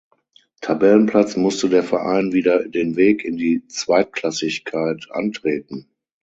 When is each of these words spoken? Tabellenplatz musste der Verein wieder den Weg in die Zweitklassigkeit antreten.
Tabellenplatz 0.61 1.37
musste 1.37 1.69
der 1.69 1.83
Verein 1.83 2.33
wieder 2.33 2.67
den 2.67 2.95
Weg 2.95 3.23
in 3.23 3.37
die 3.37 3.67
Zweitklassigkeit 3.67 5.05
antreten. 5.11 5.91